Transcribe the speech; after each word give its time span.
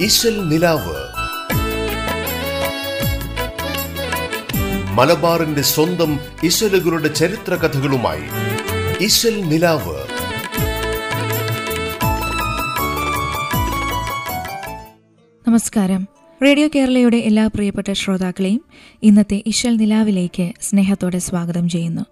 ഇശൽ 0.00 0.48
നിലാവ്. 0.48 0.96
മലബാറിന്റെ 4.94 5.62
സ്വന്തം 5.62 6.20
ഇശലുകളുടെ 6.44 7.08
ചരിത്ര 7.08 7.54
കഥകളുമായി 7.54 8.22
ഇശൽ 9.00 9.40
നിലാവ്. 9.48 9.96
നമസ്കാരം. 15.48 16.08
റേഡിയോ 16.42 16.68
കേരളയുടെ 16.74 17.16
എല്ലാ 17.16 17.46
പ്രിയപ്പെട്ട 17.46 17.92
ശ്രോതാക്കളെയും 17.92 18.64
ഇന്നത്തെ 19.02 19.42
ഇശൽ 19.46 19.76
നിലാവിലേക്ക് 19.76 20.52
സ്നേഹത്തോടെ 20.60 21.18
സ്വാഗതം 21.18 21.68
ചെയ്യുന്നു. 21.68 22.02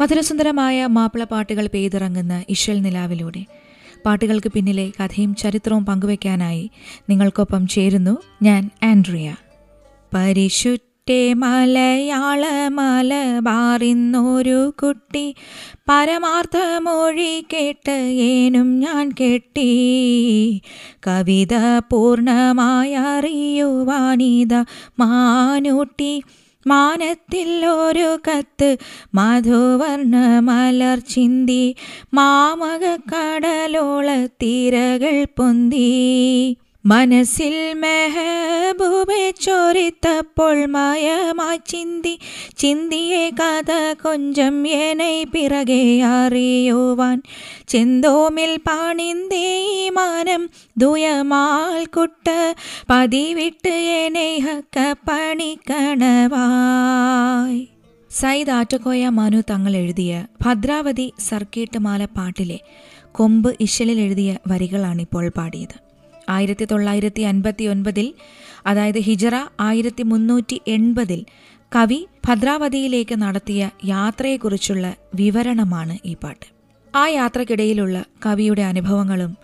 മധുരസുന്ദരമായ 0.00 0.86
മാപ്പിള 0.86 1.24
പാട്ടുകൾ 1.24 1.66
പെയ്തിറങ്ങുന്ന 1.66 2.44
ഇശൽ 2.48 2.82
നിലാവിലൂടെ 2.82 3.61
പാട്ടുകൾക്ക് 4.06 4.52
പിന്നിലെ 4.52 4.92
കഥയും 5.00 5.34
ചരിത്രവും 5.34 5.86
പങ്കുവയ്ക്കാനായി 5.86 6.70
നിങ്ങൾക്കൊപ്പം 7.10 7.66
ചേരുന്നു 7.66 8.18
ഞാൻ 8.42 8.70
ആൻഡ്രിയ. 8.82 9.36
പരിശുദ്ധ 10.14 10.92
മലയാള 11.32 12.68
മലബാറിന്നൊരു 12.68 14.74
കുട്ടി 14.82 15.34
പരമാർത്ഥ 15.88 16.78
മൊഴി 16.78 17.46
കേട്ട് 17.52 18.12
ഏനും 18.16 18.80
ഞാൻ 18.80 19.12
കെട്ടി. 19.20 20.62
കവിത 21.06 21.78
പൂർണമായി 21.78 22.94
മാനൂട്ടി 24.98 26.22
മാനത്തിൽ 26.66 27.66
ഒരു 27.66 28.18
കത്ത് 28.28 28.76
മധുവർണ 29.14 30.14
മലർ 30.38 30.98
ചിന്തി 30.98 31.76
മാമക 32.14 32.84
കടലോള 33.10 34.08
തീരകൾ 34.26 35.24
പൊന്തി. 35.24 35.88
മനസ്സിൽ 36.86 37.74
മെഹബൂബെ 37.74 39.34
ചോരിത്തപ്പോൾ 39.40 40.66
മായമായി 40.66 41.60
ചിന്തി 41.66 42.18
ചിന്തിയെ 42.58 43.30
കഥ 43.30 43.96
കൊഞ്ചം 44.02 44.66
എനെ 44.66 45.24
പിറകെ 45.24 46.02
അറിയുവാൻ. 46.02 47.22
ചെന്തോമിൽ 47.68 48.56
പാണിന്തേ 48.56 49.88
മാനം 49.88 50.50
ദുയമാൽ 50.76 51.84
കുട്ട 51.84 52.54
പതിവിട്ട് 52.90 53.68
എനെ 53.68 54.38
ഹക്ക 54.38 54.94
പണിക്കണവായി. 55.08 57.68
സയ്യിദ് 58.10 58.50
ആറ്റക്കോയ 58.50 59.08
മനു 59.08 59.42
തങ്ങൾ 59.50 59.76
എഴുതിയ 59.76 60.26
ഭദ്രാവതി 60.44 61.12
സർക്കീട്ട് 61.28 61.78
മാല 61.78 62.04
പാട്ടിലെ 62.04 62.60
കൊമ്പ് 63.12 63.56
ഇശലിൽ 63.60 64.00
എഴുതിയ 64.00 64.38
വരികളാണിപ്പോൾ 64.46 65.28
പാടിയത്. 65.28 65.81
ആയിരത്തി 66.28 66.64
തൊള്ളായിരത്തി 66.64 67.22
അൻപത്തി 67.22 67.64
ഒൻപതിൽ 67.64 68.14
അതായത് 68.66 68.98
ഹിജറ 68.98 69.34
ആയിരത്തി 69.60 70.02
മുന്നൂറ്റി 70.02 70.60
എൺപതിൽ 70.68 71.24
കവി 71.76 72.06
ഭദ്രാവതിയിലേക്ക് 72.28 73.14
നടത്തിയ 73.14 73.70
യാത്രയെക്കുറിച്ചുള്ള 73.84 74.94
വിവരണമാണ് 75.14 75.98
ഈ 76.04 76.14
പാട്ട്. 76.14 76.46
ആ 76.96 77.08
യാത്രക്കിടയിലുള്ള 77.08 78.04
കവിയുടെ 78.26 78.62
അനുഭവങ്ങളും 78.62 79.36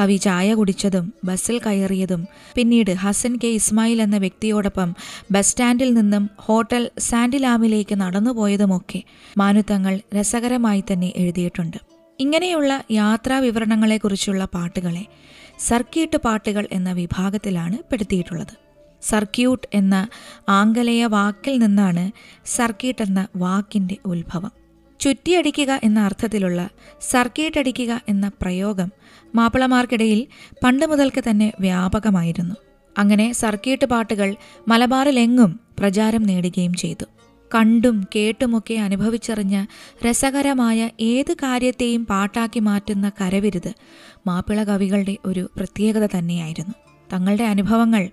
കവി 0.00 0.16
ചായ 0.16 0.54
കുടിച്ചതും 0.54 1.12
ബസ്സിൽ 1.24 1.58
കയറിയതും 1.58 2.26
പിന്നീട് 2.54 2.90
ഹസൻ 2.90 3.38
കെ 3.44 3.46
ഇസ്മായിൽ 3.46 4.02
എന്ന 4.02 4.16
വ്യക്തിയോടൊപ്പം 4.16 4.94
ബസ് 5.30 5.50
സ്റ്റാൻഡിൽ 5.50 5.94
നിന്നും 5.94 6.30
ഹോട്ടൽ 6.38 6.90
സാൻഡിലാമിലേക്ക് 6.98 7.94
നടന്നുപോയതുമൊക്കെ 7.94 9.02
മാനുത്തങ്ങൾ 9.38 10.00
രസകരമായി 10.14 10.84
തന്നെ 10.92 11.12
എഴുതിയിട്ടുണ്ട്. 11.16 11.76
ഇങ്ങനെയുള്ള 12.20 12.82
യാത്രാ 12.90 13.38
വിവരണങ്ങളെക്കുറിച്ചുള്ള 13.38 14.44
പാട്ടുകളെ 14.44 15.06
സർക്യൂട്ട് 15.58 16.16
പാട്ടുകൾ 16.16 16.68
എന്ന 16.72 16.92
വിഭാഗത്തിലാണ് 16.92 17.78
പെടുത്തിയിട്ടുള്ളത്. 17.90 18.62
സർക്യൂട്ട് 19.02 19.68
എന്ന 19.74 20.08
ആംഗലേയ 20.48 21.04
വാക്കിൽ 21.04 21.58
നിന്നാണ് 21.58 22.12
സർക്യൂട്ട് 22.44 23.02
എന്ന 23.02 23.28
വാക്കിന്റെ 23.36 23.96
ഉത്ഭവം. 24.06 24.52
ചുറ്റിയടിക്കുക 25.00 25.80
എന്ന 25.84 26.00
അർത്ഥത്തിലുള്ള 26.00 26.68
സർക്യൂട്ട് 27.00 27.58
അടിക്കുക 27.58 28.00
എന്ന 28.08 28.30
പ്രയോഗം 28.42 28.92
മാപ്പിളമാർക്കിടയിൽ 29.34 30.26
പണ്ട് 30.64 30.86
മുതൽക്ക് 30.86 31.24
തന്നെ 31.30 31.52
വ്യാപകമായിരുന്നു. 31.60 32.54
അങ്ങനെ 32.98 33.32
സർക്യൂട്ട് 33.32 33.84
പാട്ടുകൾ 33.84 34.36
മലബാറിലെങ്ങും 34.68 35.60
പ്രചാരം 35.78 36.22
നേടുകയും 36.22 36.74
ചെയ്തു. 36.74 37.04
കണ്ടും 37.54 38.06
കേട്ടുമൊക്കെ 38.16 38.74
അനുഭവിച്ചറിഞ്ഞ 38.74 39.64
രസകരമായ 40.06 40.90
ഏത് 41.00 41.32
കാര്യത്തെയും 41.32 42.06
പാട്ടാക്കി 42.06 42.60
മാറ്റുന്ന 42.60 43.08
കരവിരുത് 43.20 43.72
മാപ്പിള 44.26 44.64
കവികളുടെ 44.64 45.16
ഒരു 45.24 45.50
പ്രത്യേകത 45.56 46.06
തന്നെയായിരുന്നു. 46.06 46.74
തങ്ങളുടെ 47.12 47.44
അനുഭവങ്ങൾ 47.44 48.08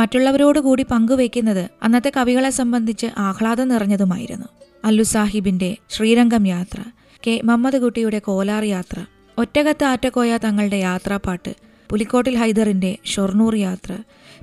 മറ്റുള്ളവരോട് 0.00 0.58
കൂടി 0.58 0.82
പങ്കുവയ്ക്കുന്നത് 0.90 1.70
അന്നത്തെ 1.82 2.12
കവികളെ 2.16 2.50
സംബന്ധിച്ച് 2.50 3.06
ആഹ്ലാദം 3.18 3.68
നിറഞ്ഞതുമായിരുന്നു. 3.68 4.46
അല്ലു 4.84 5.02
സാഹിബിന്റെ 5.02 5.76
ശ്രീരംഗം 5.90 6.46
യാത്ര 6.46 6.80
കെ 7.26 7.40
മമ്മദ് 7.44 7.78
കുട്ടിയുടെ 7.82 8.18
കോലാർ 8.18 8.64
യാത്ര 8.64 8.98
ഒറ്റകത്ത് 9.38 9.84
ആറ്റക്കോയ 9.84 10.36
തങ്ങളുടെ 10.36 10.76
യാത്രാപ്പാട്ട് 10.76 11.52
പുലിക്കോട്ടിൽ 11.90 12.36
ഹൈദറിന്റെ 12.36 12.98
ഷൊർണൂർ 13.04 13.54
യാത്ര 13.54 13.92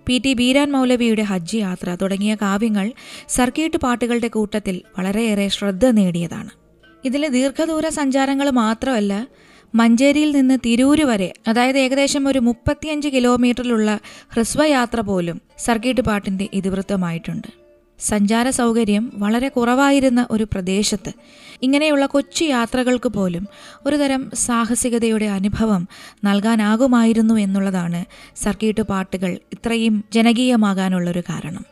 പി 0.07 0.15
ടി 0.17 0.33
ബീരാൻ 0.33 0.71
മൗലവിയുടെ 0.71 1.21
ഹജ്ജ് 1.21 1.57
യാത്ര 1.57 1.97
തുടങ്ങിയ 2.01 2.35
കാവ്യങ്ങൾ 2.35 2.87
സർക്യൂട്ട് 3.29 3.77
പാട്ടുകളുടെ 3.77 4.27
കൂട്ടത്തിൽ 4.27 4.81
വളരെയേറെ 4.97 5.47
ശ്രദ്ധ 5.47 5.85
നേടിയതാണ്. 5.85 6.51
ഇതിലെ 7.05 7.27
ദീർഘദൂര 7.27 7.87
സഞ്ചാരങ്ങൾ 7.89 8.49
മാത്രമല്ല 8.49 9.13
മഞ്ചേരിയിൽ 9.75 10.31
നിന്ന് 10.31 10.57
തിരൂര് 10.65 11.03
വരെ 11.03 11.33
അതായത് 11.47 11.77
ഏകദേശം 11.77 12.27
ഒരു 12.27 12.39
മുപ്പത്തിയഞ്ച് 12.39 13.09
കിലോമീറ്ററിലുള്ള 13.09 13.99
ഹ്രസ്വയാത്ര 14.33 14.99
പോലും 14.99 15.41
സർക്യൂട്ട് 15.65 16.01
പാട്ടിന്റെ 16.01 16.49
ഇതിവൃത്തമായിട്ടുണ്ട്. 16.53 17.60
സഞ്ചാര 18.01 18.49
സൗകര്യം 18.49 19.11
വളരെ 19.15 19.47
കുറവായിരുന്ന 19.47 20.27
ഒരു 20.31 20.43
പ്രദേശത്ത്. 20.43 21.11
ഇങ്ങനെയുള്ള 21.61 22.05
കൊച്ചു 22.05 22.43
യാത്രകൾക്ക് 22.43 23.09
പോലും 23.09 23.47
ഒരുതരം 23.85 24.29
സാഹസികതയുടെ 24.33 25.25
അനുഭവം 25.25 25.87
നൽകാനാകുമായിരുന്നു 26.23 27.33
എന്നുള്ളതാണ് 27.33 28.05
സർക്കീട്ട് 28.35 28.81
പാട്ടുകൾ 28.81 29.39
ഇത്രയും 29.51 30.03
ജനകീയമാകാനുള്ളൊരു 30.13 31.19
കാരണം. 31.19 31.65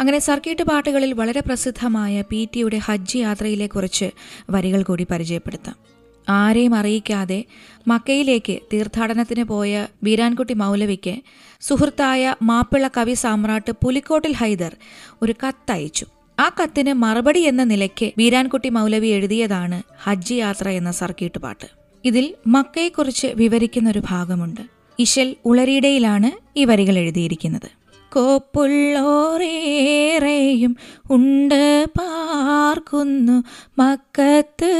അങ്ങനെ 0.00 0.18
സർക്കീട്ട് 0.18 0.62
പാട്ടുകളിൽ 0.62 1.12
വളരെ 1.12 1.40
പ്രസിദ്ധമായ 1.40 2.22
പി 2.30 2.48
ടിയുടെ 2.54 2.78
ഹജ്ജ് 2.78 3.18
യാത്രയിലെ 3.18 3.66
കുറിച്ച് 3.66 4.10
വരികൾ 4.50 4.82
കൂടി 4.82 5.06
പരിചയപ്പെടുത്താം. 5.10 5.93
ആരെയും 6.28 6.74
അറിയിക്കാതെ 6.74 7.44
മക്കയിലേക്ക് 7.88 8.58
തീർത്ഥാടനത്തിന് 8.72 9.44
പോയ 9.44 9.86
ബീരാൻകുട്ടി 10.02 10.54
മൗലവിക്ക് 10.54 11.14
സുഹൃത്തായ 11.60 12.34
മാപ്പിള 12.42 12.88
കവി 12.96 13.14
സാമ്രാട്ട് 13.14 13.72
പുലിക്കോട്ടിൽ 13.84 14.32
ഹൈദർ 14.32 14.76
ഒരു 15.22 15.32
കത്തയച്ചു. 15.32 16.06
ആ 16.40 16.48
കത്തിന് 16.48 16.92
മറുപടി 16.92 17.40
എന്ന 17.40 17.64
നിലയ്ക്ക് 17.64 18.12
ബീരാൻകുട്ടി 18.18 18.68
മൗലവി 18.68 19.06
എഴുതിയതാണ് 19.06 19.82
ഹജ്ജ് 20.02 20.34
യാത്ര 20.34 20.68
എന്ന 20.68 20.90
സർക്കീട്ട് 20.90 21.38
പാട്ട്. 21.38 21.66
ഇതിൽ 22.04 22.34
മക്കയെക്കുറിച്ച് 22.46 23.26
വിവരിക്കുന്ന 23.26 23.90
ഒരു 23.90 24.02
ഭാഗമുണ്ട്. 24.08 24.60
ഇശൽ 24.98 25.36
ഉളരിയിടയിലാണ് 25.44 26.30
ഈ 26.56 26.64
വരികൾ 26.64 26.98
എഴുതിയിരിക്കുന്നത്. 26.98 27.83
കോപ്പുള്ളോറേറെയും 28.16 30.76
ഉണ്ട് 31.10 31.86
പാർക്കുന്നു 31.86 33.42
മക്കത്ത്. 33.78 34.74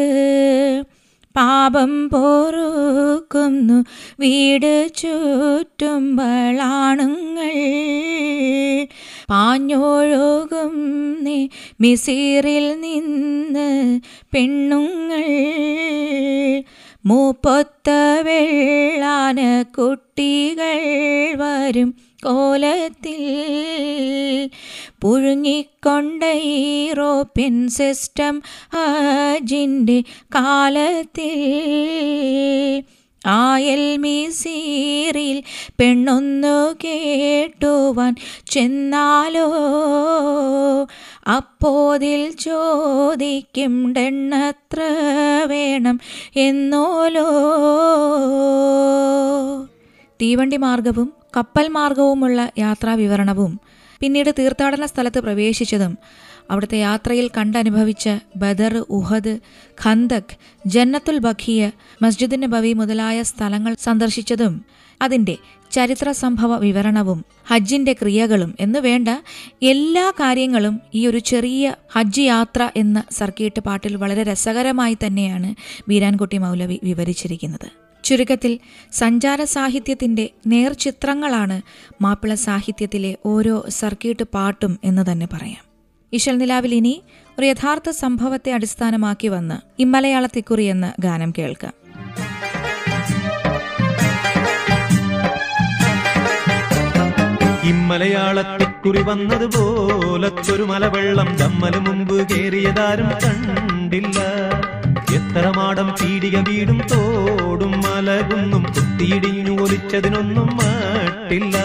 പാപം 1.36 2.10
പോറുക്കുന്നു. 2.10 3.84
വീട് 4.20 4.90
ചുറ്റുമ്പളാണുങ്ങൾ 4.94 6.14
പാഞ്ഞൊഴുകും 9.30 10.74
നീ 11.24 11.48
മിസീറിൽ 11.80 12.80
നിന്ന് 12.80 14.00
പെണ്ണുങ്ങൾ. 14.34 15.24
മൂപ്പൊത്ത 17.06 17.90
വെള്ളാന 18.22 19.62
കുട്ടികൾ 19.78 20.78
വരും. 21.36 21.94
കോലത്തിൽ 22.24 23.20
പുഴുങ്ങിക്കൊണ്ട 25.02 26.22
യൂറോപ്യൻ 26.24 27.68
സിസ്റ്റം 27.68 28.42
ഹജിന്റെ 28.74 30.02
കാലത്തിൽ 30.34 31.40
ആയൽ 33.26 33.96
മിസീറിൽ 33.96 35.42
പെണ്ണൊന്നു 35.80 36.76
കേട്ടുവാൻ 36.84 38.16
ചെന്നാലോ? 38.50 39.46
അപ്പോതിൽ 41.36 42.30
ചോദിക്കും 42.30 43.92
ഡെണ്ണത്ര 43.92 44.80
വേണം 45.46 46.00
എന്നോലോ? 46.36 47.28
തീവണ്ടി 50.22 50.56
മാർഗവും 50.56 51.23
കപ്പൽ 51.34 51.68
മാർഗവുമുള്ള 51.68 52.40
യാത്രാ 52.58 52.94
വിവരണവും 52.94 53.52
പിന്നീട് 54.00 54.30
തീർത്ഥാടന 54.38 54.84
സ്ഥലത്ത് 54.84 55.18
പ്രവേശിച്ചതും 55.18 55.92
അവിടുത്തെ 56.50 56.78
യാത്രയിൽ 56.78 57.30
കണ്ടനുഭവിച്ച 57.36 58.08
ബദർ 58.36 58.74
ഉഹദ് 58.90 59.34
ഖന്തക് 59.78 60.34
ജന്നത്തുൽ 60.64 61.18
ബഖിയ 61.18 61.60
മസ്ജിദ് 62.02 62.42
നബവി 62.42 62.72
മുതലായ 62.72 63.22
സ്ഥലങ്ങൾ 63.22 63.74
സന്ദർശിച്ചതും 63.80 64.54
അതിന്റെ 65.00 65.36
ചരിത്ര 65.70 66.10
സംഭവ 66.12 66.56
വിവരണവും 66.56 67.20
ഹജ്ജിന്റെ 67.46 67.92
ക്രിയകളും 67.92 68.54
എന്ന് 68.60 68.80
വേണ്ട 68.80 69.08
എല്ലാ 69.62 70.10
കാര്യങ്ങളും 70.20 70.80
ഈ 70.92 71.06
ഒരു 71.06 71.18
ചെറിയ 71.18 71.64
ഹജ്ജ് 71.92 72.20
യാത്ര 72.20 72.70
എന്ന 72.76 73.04
സർക്കീട്ട് 73.10 73.60
പാട്ടിൽ 73.60 73.96
വളരെ 73.96 74.22
രസകരമായി 74.22 74.96
തന്നെയാണ് 75.06 75.50
ബീരാൻകുട്ടി 75.88 76.38
മൗലവി 76.38 76.78
വിവരിച്ചിരിക്കുന്നത്. 76.82 77.83
ചുരുക്കത്തിൽ 78.04 78.58
സഞ്ചാര 78.92 79.44
സാഹിത്യത്തിന്റെ 79.44 80.30
നേർചിത്രങ്ങളാണ് 80.46 81.62
മാപ്പിള 82.02 82.34
സാഹിത്യത്തിലെ 82.34 83.16
ഓരോ 83.26 83.64
സർക്യൂട്ട് 83.68 84.22
പാട്ടും 84.34 84.78
എന്ന് 84.84 85.12
തന്നെ 85.12 85.28
പറയാം. 85.32 85.64
ഇശൽ 86.12 86.38
നിലാവിൽ 86.38 86.74
ഇനി 86.74 87.02
ഒരു 87.38 87.46
യഥാർത്ഥ 87.46 87.90
സംഭവത്തെ 87.90 88.52
അടിസ്ഥാനമാക്കി 88.52 89.28
വന്ന് 89.28 89.82
ഇമ്മലയാളത്തിക്കുറി 89.82 90.62
എന്ന 90.62 90.92
ഗാനം 91.00 91.32
കേൾക്കാം. 91.38 91.72
ഇമ്മലയാളത്തിക്കുറി 97.64 99.02
വന്നതുപോലത്തൊരു 99.02 100.62
മലവെള്ളം 100.62 101.38
ചമ്മൽ 101.38 101.78
മുമ്പ് 101.78 102.28
കേറിയതാരും 102.28 103.10
കണ്ടില്ല. 103.24 104.18
എത്ര 105.12 105.52
മാടം 105.56 105.88
പീടിക 105.88 106.36
വീടും 106.36 106.78
തോടും 106.92 107.70
മലകുന്നും 107.70 108.62
കുത്തിയിടിഞ്ഞു 108.62 109.62
ഒലിച്ചതിനൊന്നും 109.62 110.56
മാട്ടില്ല. 110.56 111.56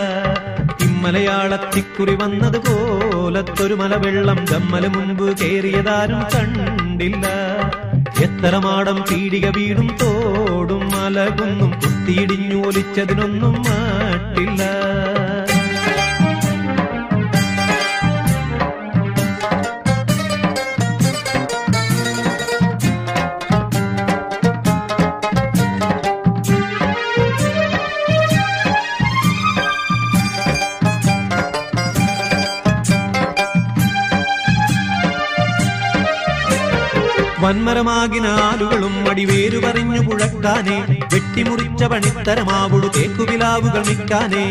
ഇമ്മലയാളത്തിക്കുറി 0.81 2.15
വന്നതുപോലത്തൊരു 2.15 3.73
മലവെള്ളം 3.73 4.45
ജമ്മല 4.45 4.87
മുൻപ് 4.87 5.41
കേറിയതാരും 5.41 6.21
കണ്ടില്ല. 6.35 7.25
എത്ര 8.23 8.57
മാടം 8.57 9.01
പീടിക 9.01 9.47
വീടും 9.47 9.97
തോടും 10.01 10.89
മലകുന്നും 10.89 11.71
കുത്തിയിടിഞ്ഞു 11.71 12.67
ഒലിച്ചതിനൊന്നും 12.67 13.63
മട്ടില്ല 13.63 13.88
വന്മരമാകിന 37.41 38.27
ആലുകളും 38.27 39.09
അടിവേരു 39.09 39.57
പറഞ്ഞു 39.57 39.99
പുഴക്കാനെ. 39.99 40.77
വെട്ടിമുറിച്ച 41.13 41.83
പണിത്തരമാവുടു 41.83 42.87
തേക്കുവിലാവുകൾ 42.97 43.83
നിൽക്കാനേ. 43.83 44.45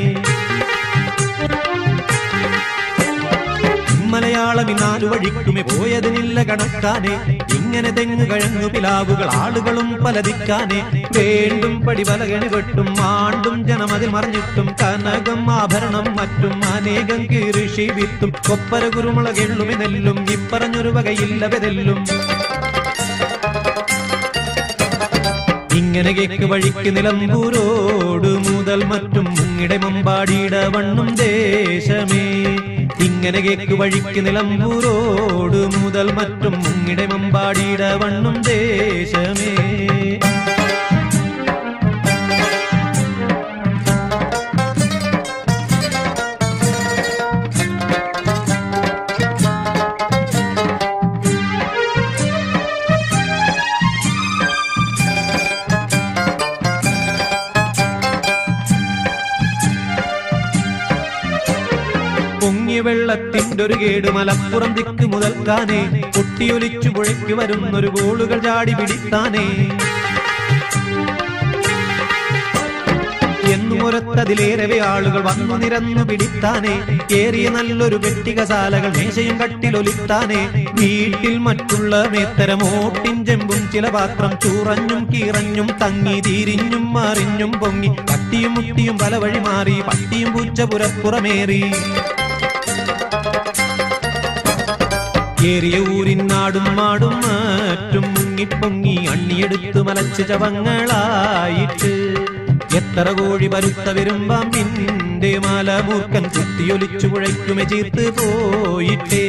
മലയാളമിനാലു 4.12 5.06
വഴിക്കുമേ 5.06 5.62
പോയതിനില്ല 5.62 6.43
കണക്കാനെ. 6.43 7.14
ഇങ്ങനെ 7.55 7.90
തെങ്ങു 7.90 8.25
കഴങ്ങു 8.25 8.69
പിലാവുകൾ 8.69 9.29
ആളുകളും 9.31 10.05
പലതിക്കാനെ. 10.05 10.81
വേണ്ടും 11.19 11.87
പടിവലകണി 11.87 12.49
വെട്ടും 12.49 12.88
ആണ്ടും 13.00 13.64
ജനമതിൽ 13.69 14.08
മറിഞ്ഞിട്ടും 14.08 14.69
കനകം 14.82 15.50
ആഭരണം 15.50 16.17
മറ്റും 16.17 16.64
അനേകം 16.75 17.20
കീറിഷി 17.32 17.90
വിത്തും 17.96 18.31
കൊപ്പര 18.49 18.88
കുരുമുളകെള്ളുമി 18.88 19.75
നെല്ലും 19.75 20.26
ഇപ്പറഞ്ഞൊരു 20.32 20.88
വകയില്ല 20.88 21.46
വെതെല്ലും 21.46 22.00
ഇങ്ങനെ 25.79 26.13
കേക്ക് 26.13 26.45
വഴിക്ക് 26.45 26.97
നിലമ്പൂരോട് 26.97 28.29
മുതൽ 28.47 28.85
മറ്റും 28.85 29.25
മുങ്ങിടെ 29.37 29.77
മുമ്പാടിയിട 29.77 30.55
വണ്ണും 30.75 31.15
ദേശമേ. 31.15 32.25
ഇങ്ങനെ 33.01 33.41
കേക്ക് 33.41 33.75
വഴിക്ക് 33.75 34.27
നിലമ്പൂരോട് 34.27 35.77
മുതൽ 35.77 36.13
മറ്റും 36.13 36.53
മുങ്ങിടെ 36.65 37.07
മുമ്പാടിയിട 37.07 37.83
വണ്ണും 38.03 38.43
ദേശമേ. 38.43 39.53
ഒരു 63.63 63.75
കേട് 63.75 64.11
മലപ്പുറം 64.11 64.75
ദിക്ക് 64.75 65.07
മുതൽക്കാനേ 65.13 66.03
പൊട്ടിയൊലിച്ചു 66.17 66.89
പുഴയ്ക്ക് 66.89 67.35
വരുന്നൊരു 67.35 67.87
ഗോളുകൾ 67.87 68.39
ചാടി 68.39 68.73
പിടിത്താനേ. 68.73 69.47
എന്നുമൊരത്തതിലേറെ 73.53 74.81
ആളുകൾ 74.81 75.21
വന്നു 75.21 75.57
നിരന്നു 75.57 76.03
പിടിത്താനേ. 76.05 76.75
ഏറിയ 77.17 77.49
നല്ലൊരു 77.49 77.97
പെട്ടികശാലകൾ 77.97 78.91
മേശയും 78.97 79.37
കട്ടിലൊലിത്താനേ. 79.39 80.41
വീട്ടിൽ 80.81 81.39
മറ്റുള്ള 81.39 82.05
മേത്തരം 82.11 82.61
ഓട്ടിൻ 82.65 83.27
ചെമ്പും 83.27 83.71
ചില 83.73 83.89
പാത്രം 83.89 84.33
ചൂറഞ്ഞും 84.45 85.09
കീറഞ്ഞും 85.15 85.71
തങ്ങി 85.83 86.21
തീരിഞ്ഞും 86.21 86.93
മറിഞ്ഞും 86.93 87.53
പൊങ്ങി. 87.53 87.89
പട്ടിയും 87.89 88.55
മുട്ടിയും 88.55 88.99
പല 88.99 89.17
വഴി 89.17 89.39
മാറി 89.39 89.77
പട്ടിയും 89.89 90.33
പൂച്ച 90.33 90.61
പുരപ്പുറമേറി 90.61 91.63
ഏറിയ 95.46 95.79
ഊരിൻ 95.81 96.26
നാടും 96.26 96.76
മാടും 96.76 97.11
മാറ്റും 97.11 98.02
മുങ്ങിപ്പൊങ്ങി 98.02 99.06
അണ്ണിയെടുത്ത് 99.11 99.82
മലച്ച് 99.82 100.29
ചവങ്ങളായിട്ട്. 100.29 101.93
എത്ര 102.76 103.12
കോഴി 103.12 103.46
പരുത്ത 103.46 103.90
വരുമ്പാം 103.90 104.50
നിന്റെ 104.50 105.38
മലമൂർക്കൻ 105.38 106.23
കുത്തിയൊലിച്ചു 106.23 107.06
പുഴയ്ക്കുമെ 107.06 107.64
ചീർത്ത് 107.64 108.06
പോയിട്ടേ. 108.19 109.26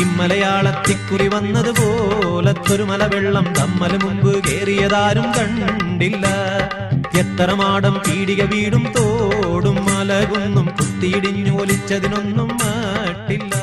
ഇമ്മലയാളത്തിക്കുറി 0.00 1.28
വന്നതുപോലത്തൊരു 1.28 2.82
മലവെള്ളം 2.82 3.54
തമ്മൽ 3.58 4.04
മുമ്പ് 4.04 4.44
കേറിയതാരും 4.44 5.22
കണ്ടില്ല. 5.22 6.26
എത്ര 7.18 7.52
മാടം 7.52 7.94
പീടിക 7.94 8.42
വീടും 8.42 8.92
തോടും 8.98 9.74
മലകുന്നും 9.74 10.66
കുത്തിയിടിഞ്ഞു 10.66 11.60
ഒലിച്ചതിനൊന്നും 11.60 12.48
മാട്ടില്ല. 12.48 13.61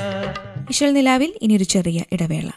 ഇശൽ 0.70 0.94
നിലാവിൽ 0.94 1.34
ഇനിയൊരു 1.42 1.64
ചെറിയ 1.64 2.04
ഇടവേള. 2.12 2.50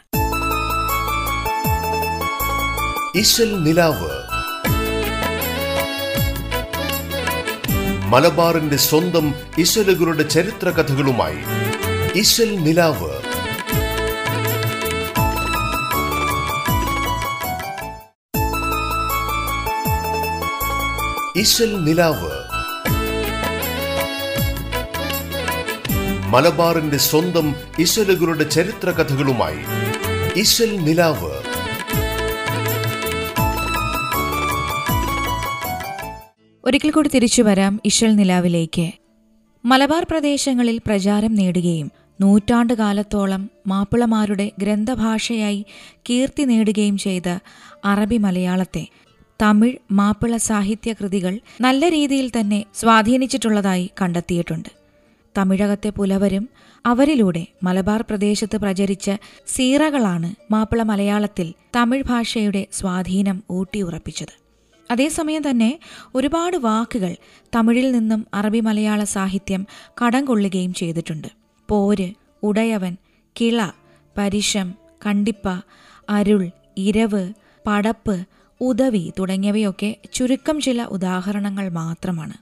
മലബാറിന്റെ 8.06 8.76
സ്വന്തം 8.76 9.34
ഇശലുകളുടെ 9.58 10.22
ചരിത്ര 10.22 10.70
കഥകളുമായി 10.70 11.38
ഇശൽ 12.18 12.56
നിലാവ്. 12.56 13.10
ഇശൽ 21.38 21.84
നിലാവ്. 21.84 22.31
മലബാറിന്റെ 26.32 26.96
സ്വന്തം 26.96 27.54
ഇശലുകളുടെ 27.78 28.44
ചരിത്ര 28.44 28.90
കഥകളുമായി 28.90 29.58
ഇശൽ 30.40 30.76
നിലാവ്. 30.76 31.32
ഒരിക്കൽ 36.64 36.90
കൂടി 36.90 37.10
തിരിച്ചു 37.14 37.42
വരാം 37.42 37.80
ഇശൽ 37.84 38.16
നിലാവിലേക്ക്. 38.16 38.92
മലബാർ 39.64 40.06
പ്രദേശങ്ങളിൽ 40.10 40.78
പ്രചാരം 40.78 41.34
നേടുകയും 41.34 41.92
നൂറ്റാണ്ട് 42.20 42.72
കാലത്തോളം 42.72 43.50
മാപ്പിളമാരുടെ 43.66 44.52
ഗ്രന്ഥഭാഷയായി 44.58 45.66
കീർത്തി 46.10 46.42
നേടുകയും 46.42 46.98
ചെയ്ത 46.98 47.38
അറബി 47.84 48.16
മലയാളത്തെ 48.16 48.86
തമിഴ് 49.42 49.76
മാപ്പിള 49.90 50.36
സാഹിത്യ 50.36 50.92
കൃതികൾ 50.92 51.38
നല്ല 51.60 51.88
രീതിയിൽ 51.88 52.30
തന്നെ 52.40 52.64
സ്വാധീനിച്ചിട്ടുള്ളതായി 52.74 53.90
കണ്ടെത്തിയിട്ടുണ്ട്. 54.02 54.81
തമിഴകത്തെ 55.38 55.90
പുലവരും 55.90 56.48
അവരിലൂടെ 56.86 57.46
മലബാർ 57.62 58.02
പ്രദേശത്ത് 58.02 58.56
പ്രചരിച്ച 58.56 59.10
സീറകളാണ് 59.46 60.52
മാപ്പിള 60.52 60.82
മലയാളത്തിൽ 60.82 61.54
തമിഴ് 61.76 62.02
ഭാഷയുടെ 62.02 62.66
സ്വാധീനം 62.72 63.42
ഊട്ടിയുറപ്പിച്ചത്. 63.50 64.42
അതേസമയം 64.90 65.50
തന്നെ 65.50 65.78
ഒരുപാട് 66.14 66.56
വാക്കുകൾ 66.56 67.16
തമിഴിൽ 67.56 67.92
നിന്നും 67.92 68.26
അറബി 68.34 68.60
മലയാള 68.60 69.04
സാഹിത്യം 69.04 69.66
കടം 70.04 70.24
കൊള്ളുകയും 70.24 70.74
ചെയ്തിട്ടുണ്ട്. 70.74 71.28
പോര് 71.68 72.08
ഉടയവൻ 72.42 72.96
കിള 73.40 73.68
പരിശം 74.18 74.74
കണ്ടിപ്പ 75.06 75.48
അരുൾ 76.10 76.50
ഇരവ് 76.76 77.32
പടപ്പ് 77.66 78.24
ഉദവി 78.60 79.12
തുടങ്ങിയവയൊക്കെ 79.18 79.96
ചുരുക്കം 80.12 80.60
ചില 80.60 80.82
ഉദാഹരണങ്ങൾ 80.82 81.68
മാത്രമാണ്. 81.68 82.34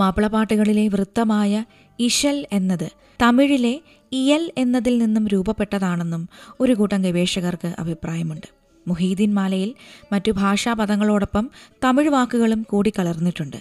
മാപ്പിളപ്പാട്ടുകളിലെ 0.00 0.88
വൃത്തമായ 0.88 1.64
ഇശൽ 1.98 2.46
എന്നത് 2.52 2.90
തമിഴിലെ 3.22 3.80
ഇയൽ 4.12 4.50
എന്നതിൽ 4.58 4.98
നിന്നും 4.98 5.28
രൂപപ്പെട്ടതാണെന്നും 5.28 6.28
ഒരു 6.60 6.72
കൂട്ടം 6.72 7.02
ഗവേഷകർക്ക് 7.02 7.74
അഭിപ്രായമുണ്ട്. 7.78 8.46
മുഹീദ്ദീൻ 8.88 9.34
മാലയിൽ 9.34 9.74
മറ്റു 10.12 10.30
ഭാഷാ 10.30 10.72
പദങ്ങളോടൊപ്പം 10.72 11.50
തമിഴ് 11.84 12.08
വാക്കുകളും 12.08 12.66
കൂടിക്കലർന്നിട്ടുണ്ട് 12.70 13.56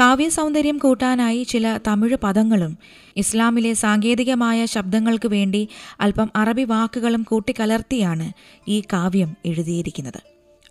കാവ്യ 0.00 0.28
സൗന്ദര്യം 0.28 0.78
കൂട്ടാനായി 0.78 1.42
ചില 1.42 1.78
തമിഴ് 1.86 2.16
പദങ്ങളും 2.24 2.78
ഇസ്ലാമിലെ 3.16 3.72
സാങ്കേതികമായ 3.72 4.66
ശബ്ദങ്ങൾക്ക് 4.66 5.28
വേണ്ടി 5.28 5.68
അല്പം 6.00 6.30
അറബി 6.36 6.64
വാക്കുകളും 6.64 7.22
കൂട്ടിക്കലർത്തിയാണ് 7.22 8.32
ഈ 8.68 8.80
കാവ്യം 8.80 9.36
എഴുതിയിരിക്കുന്നത്. 9.46 10.20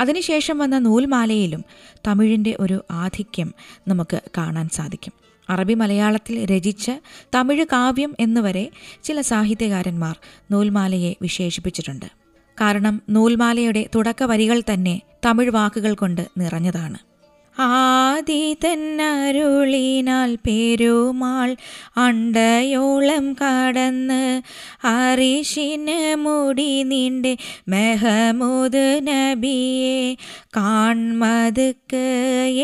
അതിനുശേഷം 0.02 0.58
വന്ന 0.58 0.80
നൂൽമാലയിലും 0.80 1.64
തമിഴിന്റെ 2.08 2.58
ഒരു 2.60 2.86
ആധിക്യം 2.92 3.54
നമുക്ക് 3.88 4.22
കാണാൻ 4.38 4.70
സാധിക്കും. 4.70 5.25
അറബി 5.50 5.74
മലയാളത്തിൽ 5.74 6.46
രചിച്ച 6.46 6.92
തമിഴ് 7.36 7.66
കാവ്യം 7.66 8.16
എന്നുവരെ 8.20 8.70
ചില 9.04 9.22
സാഹിത്യകാരന്മാർ 9.22 10.20
നൂൽമാലയെ 10.52 11.16
വിശേഷിപ്പിച്ചിട്ടുണ്ട്. 11.22 12.06
കാരണം 12.62 13.02
നൂൽമാലയുടെ 13.10 13.90
തുടക്ക 13.96 14.24
വരികൾ 14.24 14.64
തന്നെ 14.74 15.02
തമിഴ് 15.26 15.50
വാക്കുകൾ 15.50 15.94
കൊണ്ട് 15.94 16.28
നിറഞ്ഞതാണ്. 16.38 17.15
ആദി 17.58 18.58
തന്നരുളിനാൽ 18.66 20.36
പെരുമാൾ 20.48 21.56
അണ്ടയോളം 21.98 23.34
കടന്ന് 23.34 24.42
അറിഷിന് 24.84 26.16
മുടി 26.16 26.84
നീണ്ട് 26.84 27.32
മെഹമൂദ് 27.68 28.84
നബിയെ 29.08 30.16
കാൺമതുക്ക് 30.58 32.04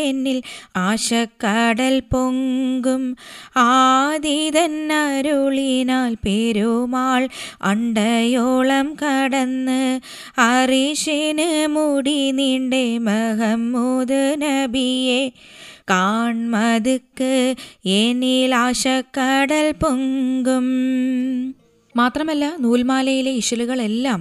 എന്നിൽ 0.02 0.42
ആശക്കടൽ 0.76 2.02
പൊങ്കും. 2.10 3.16
ആദി 3.56 4.50
തന്നരുളിനാൽ 4.50 6.14
പെരുമാൾ 6.26 7.28
അണ്ടയോളം 7.62 8.96
കടന്ന് 9.02 9.82
അറിഷിന് 10.38 11.50
മുടി 11.68 12.30
നീണ്ടേ 12.30 12.98
മെഹമൂദ് 12.98 14.22
നബി 14.42 14.81
നബിയെ 14.82 15.32
കാൺമതുക്ക് 15.90 17.54
ഏനീലാശക്കടൽ 17.86 19.72
പൊങ്കും. 19.72 20.66
മാത്രമല്ല 21.94 22.44
നൂൽമാലയിലെ 22.60 23.30
ഇശലുകളെല്ലാം 23.30 24.20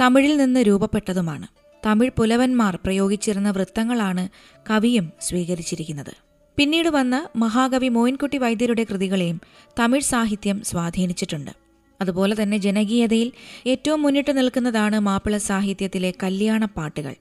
തമിഴിൽ 0.00 0.36
നിന്ന് 0.36 0.60
രൂപപ്പെട്ടതുമാണ്. 0.60 1.46
തമിഴ് 1.86 2.10
പുലവന്മാർ 2.18 2.78
പ്രയോഗിച്ചിരുന്ന 2.84 3.50
വൃത്തങ്ങളാണ് 3.50 4.24
കവിയും 4.70 5.12
സ്വീകരിച്ചിരിക്കുന്നത്. 5.20 6.14
പിന്നീട് 6.58 6.88
വന്ന 6.88 7.28
മഹാകവി 7.36 7.88
മോയിൻകുട്ടി 7.88 8.38
വൈദ്യരുടെ 8.38 8.84
കൃതികളെയും 8.90 9.40
തമിഴ് 9.78 10.08
സാഹിത്യം 10.12 10.62
സ്വാധീനിച്ചിട്ടുണ്ട്. 10.64 11.52
അതുപോലെ 12.00 12.34
തന്നെ 12.42 12.58
ജനകീയതയിൽ 12.58 13.28
ഏറ്റവും 13.66 14.02
മുന്നിട്ട് 14.02 14.32
നിൽക്കുന്നതാണ് 14.38 14.98
മാപ്പിള 14.98 15.36
സാഹിത്യത്തിലെ 15.36 16.10
കല്യാണപ്പാട്ടുകൾ. 16.22 17.14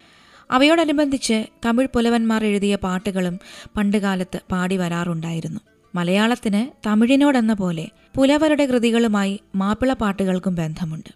അവയോടനുബന്ധിച്ച് 0.52 1.46
തമിഴ് 1.66 1.88
പുലവന്മാർ 1.96 2.46
എഴുതിയ 2.46 2.76
പാട്ടുകളും 2.76 3.40
പണ്ടുകാലത്ത് 3.78 4.40
പാടി 4.52 4.78
വരാറുണ്ടായിരുന്നു. 4.78 5.60
മലയാളത്തിന് 5.96 6.90
തമിഴിനോടെന്ന 6.90 7.54
പോലെ 7.54 7.90
പുലവരുടെ 8.16 8.66
കൃതികളുമായി 8.66 9.40
മാപ്പിള 9.56 9.94
പാട്ടുകൾക്കും 9.94 10.56
ബന്ധമുണ്ട്. 10.56 11.10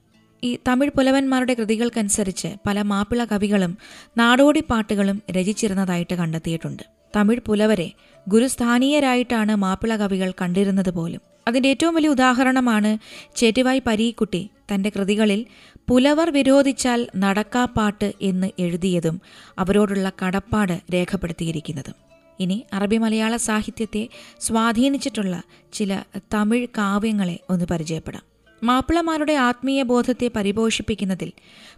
ഈ 0.44 0.58
തമിഴ് 0.68 0.92
പുലവന്മാരുടെ 0.98 1.54
കൃതികൾക്കനുസരിച്ച് 1.54 2.48
പല 2.68 2.82
മാപ്പിള 2.82 3.24
കവികളും 3.24 3.78
നാടോടി 4.18 4.64
പാട്ടുകളും 4.70 5.22
രചിച്ചിരുന്നതായിട്ട് 5.32 6.16
കണ്ടെത്തിയിട്ടുണ്ട്. 6.16 6.84
തമിഴ് 7.16 7.40
പുലവരെ 7.46 7.92
ഗുരുസ്ഥാനീയരായിട്ടാണ് 8.28 9.56
മാപ്പിള 9.56 9.96
കവികൾ 9.96 10.34
കണ്ടിരുന്നത് 10.42 10.90
പോലും. 10.90 11.22
അതിന്റെ 11.48 11.70
ഏറ്റവും 11.70 11.96
വലിയ 11.96 12.10
ഉദാഹരണമാണ് 12.10 12.98
ചേറ്റുവായി 13.36 13.82
പരീക്കുട്ടി 13.88 14.50
തന്റെ 14.74 14.92
കൃതികളിൽ 14.96 15.46
പുലവർ 15.88 16.30
വിരോധിച്ചാൽ 16.30 17.08
നടക്കാപ്പാട്ട് 17.16 18.14
എന്ന് 18.22 18.50
എഴുതിയതും 18.60 19.22
അവരോടുള്ള 19.60 20.12
കടപ്പാട് 20.26 20.82
രേഖപ്പെടുത്തിയിരിക്കുന്നതും. 20.94 21.94
ഇനി 22.40 22.66
അറബി 22.74 22.98
മലയാള 22.98 23.36
സാഹിത്യത്തെ 23.36 24.10
സ്വാധീനിച്ചിട്ടുള്ള 24.40 25.44
ചില 25.74 26.04
തമിഴ് 26.34 26.68
കാവ്യങ്ങളെ 26.78 27.40
ഒന്ന് 27.50 27.66
പരിചയപ്പെടാം. 27.66 28.22
മാപ്പിളമാരുടെ 28.64 29.34
ആത്മീയ 29.34 29.84
ബോധത്തെ 29.84 30.32
പരിപോഷിപ്പിക്കുന്നതിൽ 30.36 31.32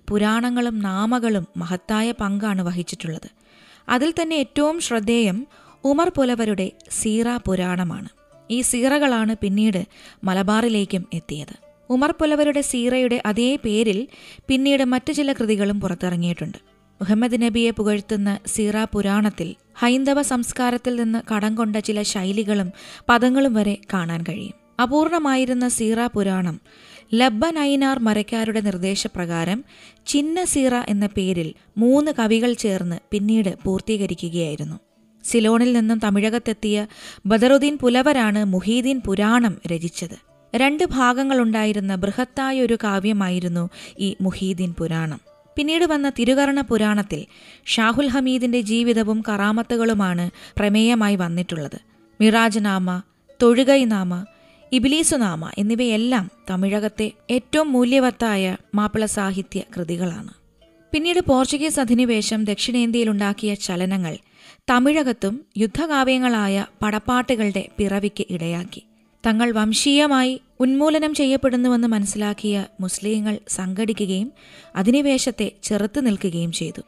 പുരാണങ്ങളും 0.09 0.79
നാമകളും 0.79 1.47
മഹത്തായ 1.57 2.11
പങ്കാണ് 2.11 2.61
വഹിച്ചിട്ടുള്ളത്. 2.61 3.29
അതിൽ 3.89 4.13
തന്നെ 4.21 4.35
ഏറ്റവും 4.35 4.79
ശ്രദ്ധേയം 4.79 5.47
ഉമർ 5.83 6.11
പുലവരുടെ 6.17 6.71
സീറ 6.89 7.37
പുരാണമാണ്. 7.37 8.09
ഈ 8.51 8.61
സീറകളാണ് 8.61 9.35
പിന്നീട് 9.41 9.85
മലബാറിലേക്കും 10.23 11.07
എത്തിയത്. 11.13 11.66
ഉമർ 11.89 12.11
പുലവരുടെ 12.11 12.61
സീറയുടെ 12.61 13.21
അതേ 13.25 13.55
പേരിൽ 13.55 14.07
പിന്നീട് 14.47 14.83
മറ്റു 14.83 15.13
ചില 15.13 15.33
കൃതികളും 15.33 15.81
പുറത്തിറങ്ങിയിട്ടുണ്ട്. 15.81 16.57
മുഹമ്മദ് 17.01 17.41
നബിയെ 17.41 17.71
പുകഴ്ത്തുന്ന 17.71 18.39
സീറ 18.47 18.83
പുരാണത്തിൽ 18.83 19.55
ഹൈന്ദവ 19.75 20.21
സംസ്കാരത്തിൽ 20.21 20.95
നിന്ന് 20.95 21.33
കടം 21.35 21.55
കൊണ്ട 21.55 21.75
ചില 21.75 22.01
ശൈലികളും 22.01 22.71
പദങ്ങളും 23.09 23.53
വരെ 23.53 23.77
കാണാൻ 23.93 24.23
കഴിയും. 24.29 24.81
അപൂർണമായിരുന്ന 24.81 25.67
സീറ 25.67 26.05
പുരാണം 26.05 26.61
ലബ്ബ 27.13 27.45
നൈനാർ 27.45 27.99
മരക്കാരുടെ 27.99 28.59
നിർദ്ദേശപ്രകാരം 28.59 29.63
ചിന്ന 30.05 30.43
സീറ 30.43 30.75
എന്ന 30.75 31.05
പേരിൽ 31.05 31.53
മൂന്ന് 31.77 32.11
കവികൾ 32.19 32.53
ചേർന്ന് 32.53 32.95
പിന്നീട് 33.11 33.55
പൂർത്തീകരിക്കുകയായിരുന്നു. 33.65 34.79
സിലോണിൽ 35.23 35.73
നിന്നും 35.73 35.99
തമിഴകത്തെത്തിയ 35.99 36.87
ബദറുദ്ദീൻ 37.25 37.77
പുലവരാണ് 37.77 38.45
മുഹീദ്ദീൻ 38.45 39.01
പുരാണം 39.05 39.57
രചിച്ചത്. 39.67 40.27
രണ്ട് 40.55 40.83
ഭാഗങ്ങളുണ്ടായിരുന്ന 40.83 41.95
ബൃഹത്തായ 41.95 42.61
ഒരു 42.61 42.77
കാവ്യമായിരുന്നു 42.83 43.69
ഈ 43.99 44.15
മുഹീദ്ദീൻ 44.21 44.73
പുരാണം. 44.73 45.19
പിന്നീട് 45.55 45.85
വന്ന 45.85 46.09
തിരുകർണ 46.09 46.61
പുരാണത്തിൽ 46.61 47.25
ഷാഹുൽ 47.65 48.07
ഹമീദിന്റെ 48.07 48.61
ജീവിതവും 48.61 49.23
കറാമത്തുകളുമാണ് 49.29 50.31
പ്രമേയമായി 50.57 51.15
വന്നിട്ടുള്ളത്. 51.15 51.79
മിറാജ് 52.21 52.59
നാമ 52.59 53.01
തൊഴുകൈ 53.41 53.85
നാമ 53.85 54.25
ഇബിലീസുനാമ 54.71 55.51
എന്നിവയെല്ലാം 55.57 56.31
തമിഴകത്തെ 56.49 57.11
ഏറ്റവും 57.31 57.71
മൂല്യവത്തായ 57.71 58.57
മാപ്പിള 58.75 59.05
സാഹിത്യ 59.05 59.61
കൃതികളാണ്. 59.75 60.33
പിന്നീട് 60.93 61.19
പോർച്ചുഗീസ് 61.19 61.79
അധിനിവേശം 61.79 62.43
ദക്ഷിണേന്ത്യയിലുണ്ടാക്കിയ 62.43 63.53
ചലനങ്ങൾ 63.53 64.17
തമിഴകത്തും 64.69 65.45
യുദ്ധകാവ്യങ്ങളായ 65.57 66.65
പടപ്പാട്ടുകളുടെ 66.81 67.67
പിറവിക്ക് 67.77 68.25
ഇടയാക്കി. 68.29 68.83
തങ്ങൾ 69.25 69.51
വംശീയമായി 69.51 70.41
ഉന്മൂലനം 70.59 71.13
ചെയ്യപ്പെടുന്നുവെന്ന് 71.13 71.87
മനസ്സിലാക്കിയ 71.87 72.65
മുസ്ലിങ്ങൾ 72.79 73.39
സംഘടിക്കുകയും 73.47 74.31
അധിനിവേശത്തെ 74.75 75.51
ചെറുത്തു 75.63 75.99
നിൽക്കുകയും 75.99 76.51
ചെയ്തു. 76.51 76.81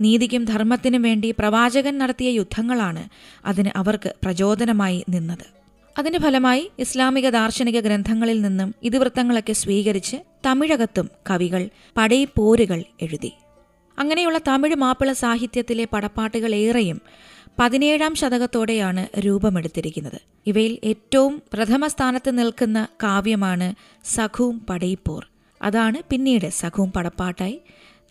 നീതിക്കും 0.00 0.44
ധർമ്മത്തിനും 0.44 1.02
വേണ്ടി 1.02 1.34
പ്രവാചകൻ 1.38 1.98
നടത്തിയ 1.98 2.28
യുദ്ധങ്ങളാണ് 2.28 3.08
അതിന് 3.44 3.70
അവർക്ക് 3.76 4.14
പ്രചോദനമായി 4.22 5.04
നിന്നത്. 5.08 5.46
അതിന്റെ 5.98 6.18
ഫലമായി 6.18 6.70
ഇസ്ലാമിക 6.78 7.30
ദാർശനിക 7.30 7.80
ഗ്രന്ഥങ്ങളിൽ 7.80 8.40
നിന്നും 8.40 8.74
ഇതിവൃത്തങ്ങളൊക്കെ 8.82 9.52
സ്വീകരിച്ച് 9.52 10.16
തമിഴകത്തും 10.46 11.10
കവികൾ 11.30 11.68
പടയിപ്പോരുകൾ 11.96 12.84
എഴുതി. 13.02 13.32
അങ്ങനെയുള്ള 13.98 14.38
തമിഴ് 14.48 14.74
മാപ്പിള 14.74 15.12
സാഹിത്യത്തിലെ 15.12 15.84
പടപ്പാട്ടുകൾ 15.84 16.54
ഏറെയും 16.54 17.00
പതിനേഴാം 17.58 18.14
ശതകത്തോടെയാണ് 18.14 19.18
രൂപമെടുത്തിരിക്കുന്നത്. 19.18 20.20
ഇവയിൽ 20.46 20.78
ഏറ്റവും 20.84 21.42
പ്രഥമ 21.52 21.86
സ്ഥാനത്ത് 21.86 22.38
നിൽക്കുന്ന 22.38 22.86
കാവ്യമാണ് 23.02 23.74
സഖൂം 24.04 24.60
പടയിപ്പോർ. 24.70 25.30
അതാണ് 25.62 26.02
പിന്നീട് 26.10 26.48
സഖൂം 26.48 26.92
പടപ്പാട്ടായി 26.92 27.60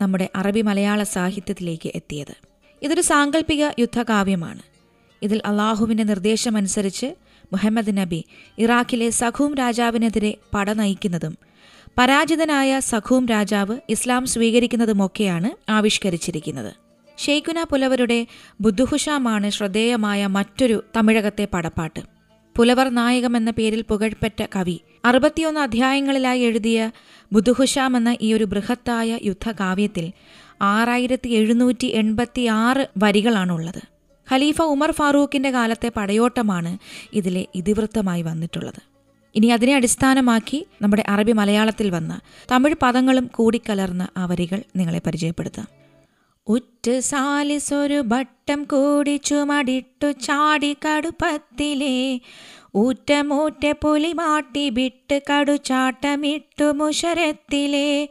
നമ്മുടെ 0.01 0.29
അറബി 0.35 0.61
മലയാള 0.61 1.03
സാഹിത്യത്തിലേക്ക് 1.03 1.91
എത്തിയത്. 1.95 2.35
ഇതൊരു 2.81 3.01
സാങ്കല്പിക 3.01 3.65
യുദ്ധകാവ്യമാണ്. 3.79 4.61
ഇതിൽ 5.21 5.41
അള്ളാഹുവിന്റെ 5.45 6.03
നിർദ്ദേശമനുസരിച്ച് 6.03 7.05
മുഹമ്മദ് 7.53 7.97
നബി 7.97 8.25
ഇറാഖിലെ 8.57 9.09
സഖൂം 9.09 9.55
രാജാവിനെതിരെ 9.55 10.37
പട 10.53 10.71
നയിക്കുന്നതും 10.71 11.37
പരാജിതനായ 11.97 12.79
സഖൂം 12.79 13.25
രാജാവ് 13.25 13.77
ഇസ്ലാം 13.89 14.25
സ്വീകരിക്കുന്നതുമൊക്കെയാണ് 14.25 15.71
ആവിഷ്കരിച്ചിരിക്കുന്നത്. 15.71 16.82
ഷെയ്ഖുന 17.23 17.63
പുലവരുടെ 17.63 18.27
ബുദ്ധുഹുഷാമാണ് 18.61 19.49
ശ്രദ്ധേയമായ 19.49 20.27
മറ്റൊരു 20.27 20.83
തമിഴകത്തെ 20.95 21.47
പടപ്പാട്ട്. 21.53 21.99
പുലവർ 22.57 22.89
നായകം 22.89 23.37
എന്ന 23.37 23.51
പേരിൽ 23.51 23.81
പുകഴ്പെറ്റ 23.81 24.45
കവി. 24.55 24.81
അറുപത്തിയൊന്ന് 25.05 25.59
അധ്യായങ്ങളിലായി 25.59 26.39
എഴുതിയ 26.39 26.91
ബുദ്ധുഹുഷാം 27.33 27.97
എന്ന 27.97 28.17
ഈ 28.21 28.33
ഒരു 28.33 28.43
ബൃഹത്തായ 28.43 29.19
യുദ്ധകാവ്യത്തിൽ 29.23 30.11
ആറായിരത്തി 30.61 31.29
എഴുന്നൂറ്റി 31.29 31.85
എൺപത്തി 31.85 32.45
ആറ് 32.45 32.87
വരികളാണുള്ളത്. 32.97 33.81
ഖലീഫ 34.31 34.61
ഉമർ 34.61 34.91
ഫാറൂഖിന്റെ 34.91 35.51
കാലത്തെ 35.51 35.91
പടയോട്ടമാണ് 35.97 36.77
ഇതിലെ 37.13 37.45
ഇതിവൃത്തമായി 37.55 38.21
വന്നിട്ടുള്ളത്. 38.21 38.81
ഇനി 39.35 39.47
അതിനെ 39.47 39.75
അടിസ്ഥാനമാക്കി 39.75 40.67
നമ്മുടെ 40.81 41.03
അറബി 41.07 41.31
മലയാളത്തിൽ 41.31 41.89
വന്ന 41.89 42.21
തമിഴ് 42.51 42.75
പദങ്ങളും 42.81 43.29
കൂടിക്കലർന്ന 43.35 44.07
ആ 44.17 44.25
വരികൾ 44.25 44.63
നിങ്ങളെ 44.75 45.01
പരിചയപ്പെടുത്താം. 45.05 45.82
ഉറ്റ് 46.47 46.99
സാലിസൊരു 46.99 47.99
ബട്ടം 48.01 48.63
കൂടി 48.63 49.15
ചുമടിട്ടു 49.25 50.11
ചാടി 50.11 50.77
കടുപ്പത്തിലേ. 50.85 52.19
ഊറ്റമൂറ്റ 52.75 53.71
പുലി 53.81 54.13
മാട്ടി 54.13 54.69
വിട്ട് 54.69 55.21
കടുചാട്ടമിട്ടു 55.29 56.71
മുഷരത്തിലേ 56.71 58.07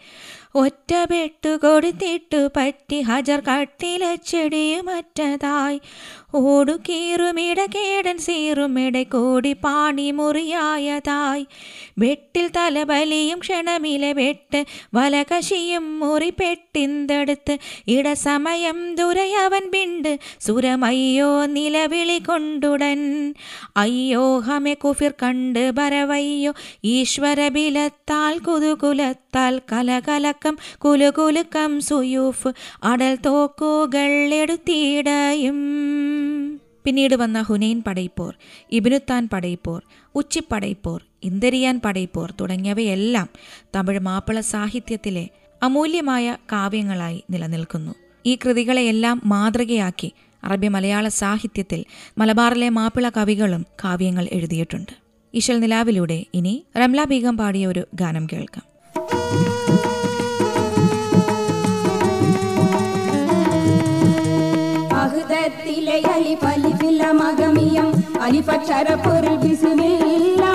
ഒറ്റ 0.55 0.93
പെട്ടു 1.11 1.57
കൊടുത്തിട്ടു 1.57 2.49
പറ്റി 2.57 3.01
ഹജർ 3.01 3.41
കട്ടിലെ 3.41 4.17
ചെടിയുമറ്റതായി. 4.17 5.81
ഓടു 6.35 6.73
കീറുമിടകേടൻ 6.89 8.19
സീറുമിട 8.19 9.03
കോടി 9.03 9.53
പാണി 9.53 10.11
മുറിയായതായി 10.11 11.47
വെട്ടിൽ 11.99 12.51
തലബലിയും 12.57 13.39
ക്ഷണമിലെ 13.39 14.12
വെട്ട് 14.12 14.65
വലകശിയും 14.95 15.99
മുറിപ്പെട്ടിന്തെടുത്ത് 15.99 17.59
ഇടസമയം 17.87 18.95
ദുരയവൻ 18.95 19.71
പിണ്ട് 19.71 20.19
സുരമയ്യോ 20.41 21.47
നിലവിളി 21.47 22.19
കൊണ്ടുടൻ. 22.19 23.35
അയ്യോ 23.77 24.39
ഹമെ 24.39 24.75
കുഫിർ 24.75 25.15
കണ്ട് 25.23 25.71
ബരവയ്യോ 25.71 26.55
ഈശ്വരബിലത്താൽ 26.85 28.39
കുതുകുലത്താൽ 28.39 29.61
കലകലക്കം 29.73 30.57
കുലുകുലുക്കം 30.79 31.81
സുയൂഫ് 31.81 32.53
അടൽ 32.83 33.17
തോക്കുകൾ 33.27 34.11
എടുത്തിടയും. 34.33 35.61
പിന്നീട് 36.85 37.15
വന്ന 37.15 37.43
ഹുനൈൻ 37.43 37.83
പടയിപ്പോർ 37.87 38.37
ഇബിനുത്താൻ 38.73 39.29
പടയിപ്പോർ 39.33 39.83
ഉച്ചിപ്പടയിപ്പോർ 40.15 41.05
ഇന്ദരിയാൻ 41.23 41.81
പടയിപ്പോർ 41.85 42.35
തുടങ്ങിയവയെല്ലാം 42.41 43.29
തമിഴ് 43.77 44.01
മാപ്പിള 44.01 44.41
സാഹിത്യത്തിലെ 44.41 45.29
അമൂല്യമായ 45.62 46.37
കാവ്യങ്ങളായി 46.53 47.25
നിലനിൽക്കുന്നു. 47.31 47.95
ഈ 48.27 48.39
കൃതികളെയെല്ലാം 48.45 49.23
മാതൃകയാക്കി 49.25 50.12
അറബി 50.45 50.69
മലയാള 50.69 51.09
സാഹിത്യത്തിൽ 51.09 51.85
മലബാറിലെ 52.19 52.69
മാപ്പിള 52.69 53.09
കവികളും 53.09 53.67
കാവ്യങ്ങൾ 53.85 54.29
എഴുതിയിട്ടുണ്ട്. 54.33 54.93
ഇശൽ 55.35 55.61
നിലാവിലൂടെ 55.61 56.25
ഇനി 56.35 56.65
റംല 56.77 57.05
ബീഗം 57.05 57.37
പാടിയ 57.37 57.67
ഒരു 57.67 57.87
ഗാനം 57.95 58.27
കേൾക്കാം. 58.33 58.72
அலிபட்சர 68.25 68.88
பொருள் 69.05 69.38
பிசுமில்லா 69.43 70.52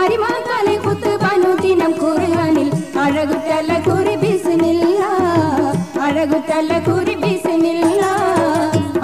அரிமான் 0.00 0.46
தலை 0.48 0.74
குத்து 0.84 1.12
பனு 1.22 1.50
தினம் 1.62 1.96
குரானில் 2.00 2.72
அழகு 3.04 3.36
தல 3.46 3.78
குறி 3.86 4.14
பிசுமில்லா 4.22 5.10
அழகு 6.06 6.38
தல 6.50 6.80
குறி 6.88 7.14
பிசுமில்லா 7.22 8.12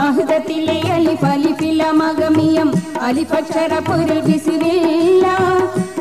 அகுதத்திலே 0.06 0.78
அலி 0.96 1.14
பலிபில 1.22 1.82
மகமியம் 2.00 2.72
அலிபட்சர 3.08 3.80
பொருள் 3.88 4.24
பிசுமில்லா 4.28 5.36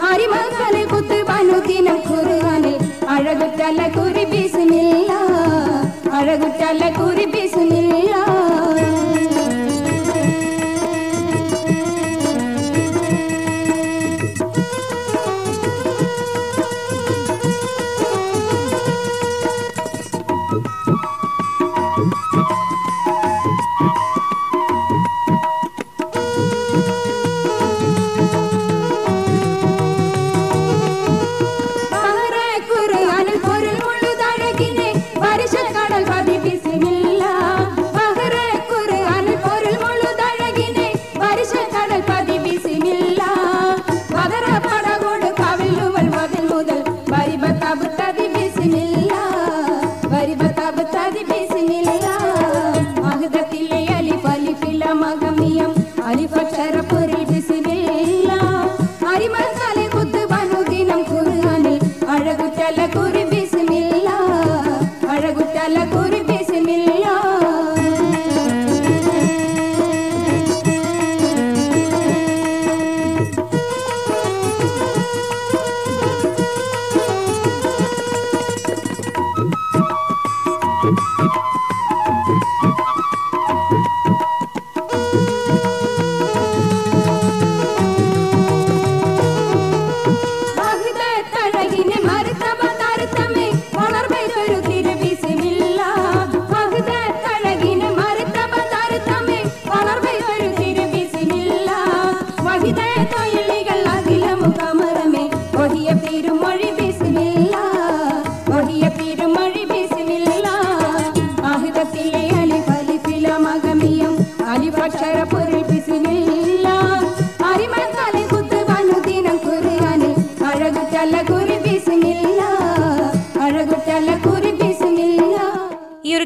அரிமான் 0.09 0.55
தலை 0.57 0.83
குத்து 0.93 1.19
பனு 1.31 1.59
தினம் 1.67 2.05
குரானில் 2.09 2.81
அழகு 3.15 3.49
தல 3.59 3.89
குறி 3.97 4.25
பிசுமில்லா 4.33 5.21
அழகு 6.17 6.49
தல 6.59 6.91
குறி 6.99 7.25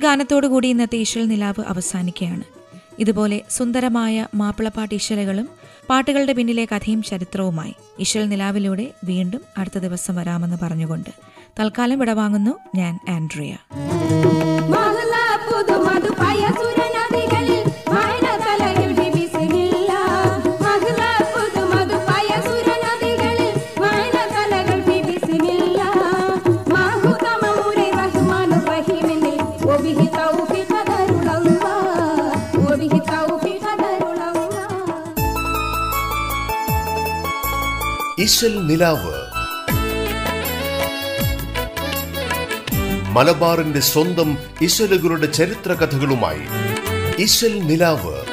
ഗാനത്തോടു 0.03 0.47
കൂടി 0.47 0.67
ഇന്നത്തെ 0.67 0.97
ഈശ്വൽ 0.97 1.25
നിലാവ് 1.27 1.63
അവസാനിക്കുകയാണ്. 1.67 2.58
ഇതുപോലെ 2.99 3.45
സുന്ദരമായ 3.49 4.25
മാപ്പിളപ്പാട്ട് 4.35 4.95
ഇശലകളും 4.95 5.47
പാട്ടുകളുടെ 5.89 6.33
പിന്നിലെ 6.33 6.65
കഥയും 6.65 7.01
ചരിത്രവുമായി 7.01 7.73
ഇശൽ 7.99 8.29
നിലാവിലൂടെ 8.29 8.93
വീണ്ടും 9.03 9.41
അടുത്ത 9.57 9.77
ദിവസം 9.77 10.15
വരാമെന്ന് 10.15 10.57
പറഞ്ഞുകൊണ്ട് 10.57 11.11
തൽക്കാലം 11.59 11.99
വിടവാങ്ങുന്നു 11.99 12.53
ഞാൻ 12.75 12.99
ആൻഡ്രിയ. 13.09 13.53
ഇശൽ 38.39 38.67
നിലാവ്. 38.67 39.15
മലബാറിന്റെ 43.15 43.79
സ്വന്തം 43.79 44.37
ഇശലുകളുടെ 44.61 45.25
ചരിത്ര 45.31 45.73
കഥകളുമായി 45.73 46.41
ഇശൽ 47.21 47.59
നിലാവ്. 47.59 48.28